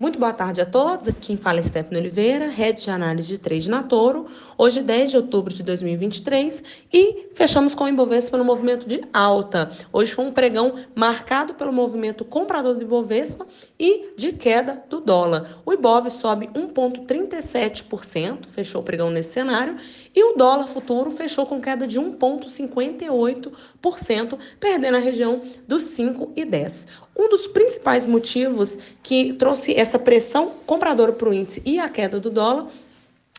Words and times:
Muito 0.00 0.18
boa 0.18 0.32
tarde 0.32 0.60
a 0.62 0.64
todos. 0.64 1.08
Aqui 1.08 1.26
quem 1.26 1.36
fala 1.36 1.58
é 1.58 1.62
Stephanie 1.62 2.00
Oliveira, 2.00 2.48
Head 2.48 2.82
de 2.82 2.90
Análise 2.90 3.28
de 3.28 3.36
Trade 3.36 3.68
na 3.68 3.82
Toro. 3.82 4.28
Hoje, 4.56 4.80
10 4.80 5.10
de 5.10 5.18
outubro 5.18 5.52
de 5.52 5.62
2023 5.62 6.64
e 6.90 7.28
fechamos 7.34 7.74
com 7.74 7.84
o 7.84 7.88
Ibovespa 7.88 8.38
no 8.38 8.44
movimento 8.44 8.88
de 8.88 9.02
alta. 9.12 9.70
Hoje 9.92 10.14
foi 10.14 10.24
um 10.24 10.32
pregão 10.32 10.76
marcado 10.94 11.52
pelo 11.52 11.70
movimento 11.70 12.24
comprador 12.24 12.76
do 12.76 12.82
Ibovespa 12.82 13.46
e 13.78 14.14
de 14.16 14.32
queda 14.32 14.82
do 14.88 15.02
dólar. 15.02 15.60
O 15.66 15.72
Ibov 15.74 16.08
sobe 16.08 16.48
1,37%, 16.48 18.46
fechou 18.46 18.80
o 18.80 18.84
pregão 18.84 19.10
nesse 19.10 19.34
cenário, 19.34 19.76
e 20.14 20.24
o 20.24 20.34
dólar 20.34 20.68
futuro 20.68 21.10
fechou 21.10 21.44
com 21.44 21.60
queda 21.60 21.86
de 21.86 22.00
1,58%, 22.00 24.38
perdendo 24.58 24.96
a 24.96 25.00
região 25.00 25.42
dos 25.68 25.82
5 25.82 26.32
e 26.34 26.46
10. 26.46 26.86
Um 27.16 27.28
dos 27.28 27.46
principais 27.46 28.06
motivos 28.06 28.78
que 29.02 29.32
trouxe 29.34 29.74
essa 29.74 29.98
pressão 29.98 30.52
compradora 30.66 31.12
para 31.12 31.28
o 31.28 31.34
índice 31.34 31.62
e 31.64 31.78
a 31.78 31.88
queda 31.88 32.18
do 32.20 32.30
dólar 32.30 32.68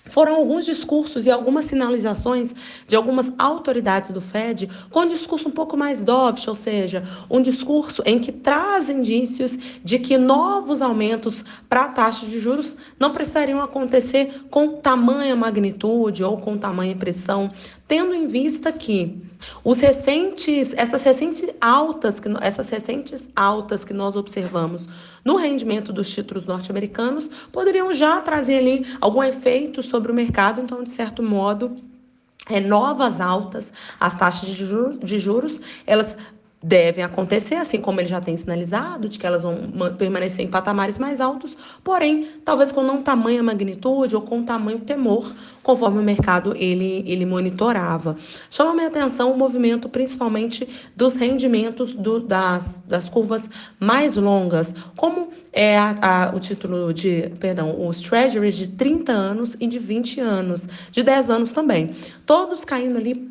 foram 0.05 0.35
alguns 0.35 0.65
discursos 0.65 1.25
e 1.25 1.31
algumas 1.31 1.65
sinalizações 1.65 2.53
de 2.87 2.95
algumas 2.95 3.31
autoridades 3.37 4.11
do 4.11 4.21
Fed 4.21 4.69
com 4.89 5.01
um 5.01 5.07
discurso 5.07 5.47
um 5.47 5.51
pouco 5.51 5.77
mais 5.77 6.03
dovish, 6.03 6.47
ou 6.47 6.55
seja, 6.55 7.03
um 7.29 7.41
discurso 7.41 8.01
em 8.05 8.19
que 8.19 8.31
traz 8.31 8.89
indícios 8.89 9.57
de 9.83 9.99
que 9.99 10.17
novos 10.17 10.81
aumentos 10.81 11.45
para 11.69 11.85
a 11.85 11.89
taxa 11.89 12.25
de 12.25 12.39
juros 12.39 12.75
não 12.99 13.11
precisariam 13.13 13.61
acontecer 13.61 14.43
com 14.49 14.77
tamanha 14.77 15.35
magnitude 15.35 16.23
ou 16.23 16.37
com 16.37 16.57
tamanha 16.57 16.95
pressão, 16.95 17.51
tendo 17.91 18.15
em 18.15 18.25
vista 18.25 18.71
que 18.71 19.21
os 19.65 19.81
recentes, 19.81 20.73
essas 20.77 21.03
recentes 21.03 21.43
altas, 21.59 22.21
que, 22.21 22.29
essas 22.39 22.69
recentes 22.69 23.29
altas 23.35 23.83
que 23.83 23.93
nós 23.93 24.15
observamos 24.15 24.87
no 25.25 25.35
rendimento 25.35 25.91
dos 25.91 26.09
títulos 26.09 26.45
norte-americanos 26.45 27.29
poderiam 27.51 27.93
já 27.93 28.21
trazer 28.21 28.59
ali 28.59 28.87
algum 29.01 29.21
efeito 29.21 29.81
sobre 29.81 30.09
o 30.09 30.15
mercado, 30.15 30.61
então, 30.61 30.81
de 30.81 30.89
certo 30.89 31.21
modo, 31.21 31.75
é, 32.49 32.61
novas 32.61 33.19
altas, 33.19 33.73
as 33.99 34.15
taxas 34.15 34.47
de 34.47 34.65
juros, 34.65 34.97
de 34.97 35.19
juros 35.19 35.59
elas 35.85 36.17
devem 36.63 37.03
acontecer, 37.03 37.55
assim 37.55 37.81
como 37.81 37.99
ele 37.99 38.07
já 38.07 38.21
tem 38.21 38.37
sinalizado, 38.37 39.09
de 39.09 39.17
que 39.17 39.25
elas 39.25 39.41
vão 39.41 39.57
permanecer 39.97 40.45
em 40.45 40.47
patamares 40.47 40.99
mais 40.99 41.19
altos, 41.19 41.57
porém, 41.83 42.27
talvez 42.45 42.71
com 42.71 42.83
não 42.83 43.01
tamanha 43.01 43.41
magnitude 43.41 44.15
ou 44.15 44.21
com 44.21 44.43
tamanho 44.43 44.79
temor, 44.79 45.33
conforme 45.63 45.99
o 45.99 46.03
mercado 46.03 46.53
ele, 46.55 47.03
ele 47.07 47.25
monitorava. 47.25 48.15
Chama 48.49 48.75
minha 48.75 48.87
atenção 48.87 49.31
o 49.31 49.37
movimento 49.37 49.89
principalmente 49.89 50.67
dos 50.95 51.15
rendimentos 51.15 51.93
do, 51.93 52.19
das, 52.19 52.83
das 52.87 53.09
curvas 53.09 53.49
mais 53.79 54.15
longas, 54.15 54.75
como 54.95 55.29
é 55.51 55.77
a, 55.77 55.95
a, 56.01 56.35
o 56.35 56.39
título 56.39 56.93
de, 56.93 57.31
perdão, 57.39 57.87
os 57.87 58.01
treasuries 58.01 58.55
de 58.55 58.67
30 58.67 59.11
anos 59.11 59.57
e 59.59 59.65
de 59.65 59.79
20 59.79 60.19
anos, 60.19 60.67
de 60.91 61.01
10 61.01 61.29
anos 61.29 61.51
também. 61.51 61.91
Todos 62.25 62.63
caindo 62.63 62.97
ali 62.97 63.30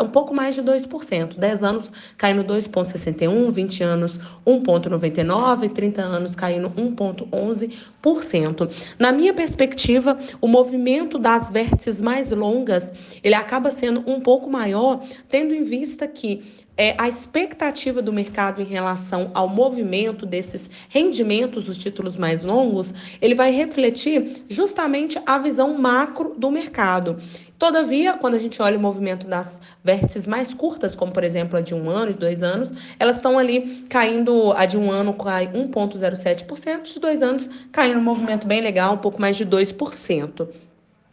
um 0.00 0.08
pouco 0.08 0.32
mais 0.34 0.54
de 0.54 0.62
2%. 0.62 1.38
10 1.38 1.64
anos 1.64 1.90
caindo 2.16 2.44
2,61%, 2.44 3.50
20 3.50 3.82
anos 3.82 4.20
1,99%, 4.46 5.68
30 5.70 6.02
anos 6.02 6.36
caindo 6.36 6.68
1,11%. 6.70 8.70
Na 8.98 9.12
minha 9.12 9.32
perspectiva, 9.32 10.18
o 10.40 10.46
movimento 10.46 11.18
das 11.18 11.50
vértices 11.50 12.02
mais 12.02 12.30
longas, 12.32 12.92
ele 13.22 13.34
acaba 13.34 13.70
sendo 13.70 14.02
um 14.06 14.20
pouco 14.20 14.50
maior, 14.50 15.02
tendo 15.28 15.54
em 15.54 15.64
vista 15.64 16.06
que 16.06 16.42
é, 16.80 16.94
a 16.96 17.06
expectativa 17.06 18.00
do 18.00 18.10
mercado 18.10 18.62
em 18.62 18.64
relação 18.64 19.30
ao 19.34 19.46
movimento 19.46 20.24
desses 20.24 20.70
rendimentos 20.88 21.62
dos 21.62 21.76
títulos 21.76 22.16
mais 22.16 22.42
longos, 22.42 22.94
ele 23.20 23.34
vai 23.34 23.50
refletir 23.50 24.46
justamente 24.48 25.20
a 25.26 25.36
visão 25.36 25.76
macro 25.76 26.34
do 26.38 26.50
mercado. 26.50 27.18
Todavia, 27.58 28.14
quando 28.14 28.36
a 28.36 28.38
gente 28.38 28.62
olha 28.62 28.78
o 28.78 28.80
movimento 28.80 29.26
das 29.26 29.60
vértices 29.84 30.26
mais 30.26 30.54
curtas, 30.54 30.94
como 30.94 31.12
por 31.12 31.22
exemplo 31.22 31.58
a 31.58 31.60
de 31.60 31.74
um 31.74 31.90
ano 31.90 32.12
e 32.12 32.14
dois 32.14 32.42
anos, 32.42 32.72
elas 32.98 33.16
estão 33.16 33.38
ali 33.38 33.84
caindo, 33.90 34.50
a 34.52 34.64
de 34.64 34.78
um 34.78 34.90
ano 34.90 35.12
cai 35.12 35.48
1,07%, 35.48 36.94
de 36.94 36.98
dois 36.98 37.20
anos 37.20 37.50
caindo 37.70 37.98
um 37.98 38.02
movimento 38.02 38.46
bem 38.46 38.62
legal, 38.62 38.94
um 38.94 38.98
pouco 38.98 39.20
mais 39.20 39.36
de 39.36 39.44
2%. 39.44 40.48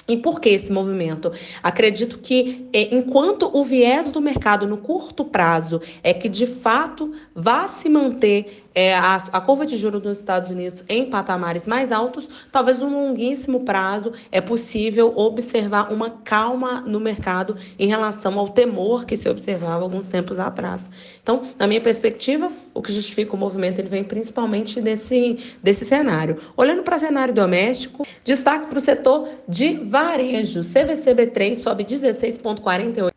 E 0.08 0.16
por 0.16 0.40
que 0.40 0.50
esse 0.50 0.72
movimento? 0.72 1.32
Acredito 1.62 2.20
que 2.20 2.70
é, 2.72 2.96
enquanto 2.96 3.50
o 3.54 3.64
viés 3.64 4.10
do 4.10 4.22
mercado 4.22 4.66
no 4.66 4.78
curto 4.78 5.26
prazo 5.26 5.82
é 6.02 6.14
que 6.14 6.30
de 6.30 6.48
fato 6.48 7.12
vá 7.36 7.68
se 7.68 7.90
manter 7.90 8.67
é, 8.78 8.94
a, 8.94 9.16
a, 9.16 9.42
curva 9.42 9.66
de 9.66 9.76
juros 9.76 10.00
dos 10.00 10.20
Estados 10.20 10.52
Unidos 10.52 10.86
em 10.88 11.10
patamares 11.10 11.66
mais 11.66 11.92
altos, 11.92 12.30
talvez 12.52 12.78
no 12.78 12.88
longuíssimo 12.88 13.62
prazo 13.62 14.14
é 14.32 14.40
possível 14.40 15.12
observar 15.16 15.92
uma 15.92 16.12
calma 16.12 16.82
no 16.82 17.00
mercado 17.00 17.58
em 17.80 17.88
relação 17.88 18.38
ao 18.38 18.50
temor 18.50 19.04
que 19.04 19.18
se 19.18 19.28
observava 19.28 19.82
alguns 19.82 20.08
tempos 20.08 20.38
atrás. 20.38 20.92
Então, 21.24 21.42
na 21.58 21.66
minha 21.66 21.82
perspectiva, 21.82 22.52
o 22.72 22.80
que 22.84 22.94
justifica 22.94 23.34
o 23.34 23.38
movimento 23.38 23.80
ele 23.80 23.90
vem 23.90 24.04
principalmente 24.04 24.80
desse, 24.80 25.40
desse 25.64 25.84
cenário. 25.84 26.38
Olhando 26.56 26.84
para 26.84 26.98
o 26.98 27.00
cenário 27.00 27.34
doméstico, 27.34 28.06
destaque 28.24 28.68
para 28.68 28.78
o 28.78 28.82
setor 28.82 29.28
de 29.50 29.74
varejo. 29.74 30.60
CVCB3 30.60 31.64
sobe 31.64 31.84
16,48. 31.84 33.17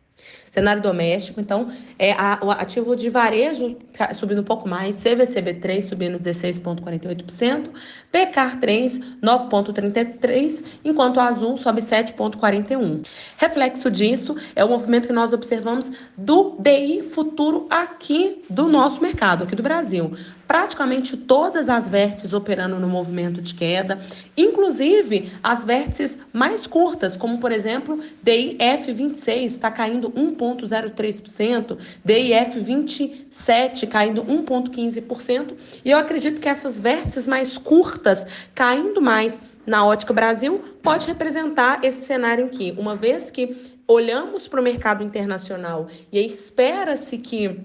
Cenário 0.51 0.81
doméstico, 0.81 1.39
então, 1.39 1.71
é 1.97 2.11
a, 2.11 2.37
o 2.43 2.51
ativo 2.51 2.93
de 2.93 3.09
varejo 3.09 3.77
subindo 4.13 4.41
um 4.41 4.43
pouco 4.43 4.67
mais, 4.67 5.01
CVCB3 5.01 5.87
subindo 5.87 6.19
16,48%, 6.19 7.69
PECAR3 8.11 9.01
9,33%, 9.23 10.61
enquanto 10.83 11.15
o 11.15 11.19
Azul 11.21 11.55
sobe 11.55 11.81
7,41%. 11.81 13.07
Reflexo 13.37 13.89
disso 13.89 14.35
é 14.53 14.65
o 14.65 14.67
movimento 14.67 15.07
que 15.07 15.13
nós 15.13 15.31
observamos 15.31 15.89
do 16.17 16.57
DI 16.59 17.01
futuro 17.01 17.65
aqui 17.69 18.41
do 18.49 18.67
nosso 18.67 19.01
mercado, 19.01 19.45
aqui 19.45 19.55
do 19.55 19.63
Brasil 19.63 20.11
praticamente 20.51 21.15
todas 21.15 21.69
as 21.69 21.87
vértices 21.87 22.33
operando 22.33 22.77
no 22.77 22.85
movimento 22.85 23.41
de 23.41 23.53
queda, 23.53 24.01
inclusive 24.35 25.31
as 25.41 25.63
vértices 25.63 26.17
mais 26.33 26.65
curtas, 26.65 27.17
como 27.17 27.39
por 27.39 27.51
exemplo, 27.51 27.99
DIF26 28.25 29.43
está 29.43 29.71
caindo 29.71 30.09
1,03%, 30.11 31.77
DIF27 32.07 33.87
caindo 33.87 34.23
1,15%, 34.23 35.53
e 35.83 35.91
eu 35.91 35.97
acredito 35.97 36.39
que 36.39 36.49
essas 36.49 36.79
vértices 36.79 37.27
mais 37.27 37.57
curtas 37.57 38.25
caindo 38.53 39.01
mais 39.01 39.39
na 39.65 39.85
ótica 39.85 40.13
Brasil 40.13 40.63
pode 40.81 41.07
representar 41.07 41.83
esse 41.83 42.01
cenário 42.01 42.45
em 42.45 42.49
que, 42.49 42.71
uma 42.77 42.95
vez 42.95 43.29
que 43.29 43.77
olhamos 43.87 44.47
para 44.47 44.59
o 44.59 44.63
mercado 44.63 45.03
internacional 45.03 45.87
e 46.11 46.19
espera-se 46.25 47.17
que 47.17 47.59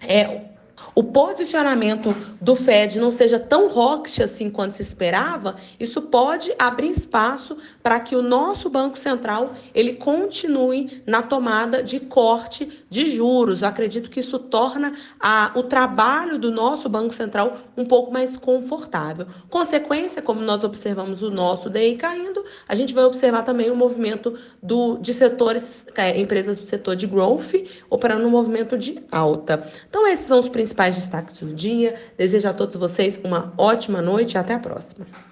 é, 0.00 0.42
o 0.94 1.02
posicionamento 1.04 2.14
do 2.40 2.56
Fed 2.56 2.98
não 2.98 3.10
seja 3.10 3.38
tão 3.38 3.68
rock 3.68 4.08
assim 4.22 4.50
quanto 4.50 4.72
se 4.72 4.82
esperava, 4.82 5.56
isso 5.78 6.02
pode 6.02 6.52
abrir 6.58 6.90
espaço 6.90 7.56
para 7.82 8.00
que 8.00 8.16
o 8.16 8.22
nosso 8.22 8.68
Banco 8.68 8.98
Central 8.98 9.52
ele 9.74 9.94
continue 9.94 11.02
na 11.06 11.22
tomada 11.22 11.82
de 11.82 12.00
corte 12.00 12.84
de 12.90 13.10
juros. 13.10 13.62
Eu 13.62 13.68
acredito 13.68 14.10
que 14.10 14.20
isso 14.20 14.38
torna 14.38 14.92
a, 15.20 15.52
o 15.54 15.62
trabalho 15.62 16.38
do 16.38 16.50
nosso 16.50 16.88
Banco 16.88 17.14
Central 17.14 17.58
um 17.76 17.84
pouco 17.84 18.12
mais 18.12 18.36
confortável. 18.36 19.26
Consequência, 19.48 20.20
como 20.22 20.40
nós 20.40 20.64
observamos 20.64 21.22
o 21.22 21.30
nosso 21.30 21.70
DI 21.70 21.96
caindo, 21.96 22.44
a 22.68 22.74
gente 22.74 22.94
vai 22.94 23.04
observar 23.04 23.42
também 23.42 23.70
o 23.70 23.76
movimento 23.76 24.36
do, 24.62 24.98
de 24.98 25.14
setores, 25.14 25.86
é, 25.94 26.18
empresas 26.18 26.56
do 26.56 26.66
setor 26.66 26.96
de 26.96 27.06
growth, 27.06 27.54
operando 27.88 28.26
um 28.26 28.30
movimento 28.30 28.76
de 28.76 29.02
alta. 29.10 29.66
Então, 29.88 30.06
esses 30.06 30.26
são 30.26 30.40
os 30.40 30.48
principais 30.68 30.96
destaques 30.96 31.38
do 31.40 31.54
dia. 31.54 31.94
Desejo 32.16 32.48
a 32.48 32.52
todos 32.52 32.76
vocês 32.76 33.18
uma 33.24 33.52
ótima 33.56 34.02
noite 34.02 34.34
e 34.34 34.38
até 34.38 34.54
a 34.54 34.58
próxima. 34.58 35.06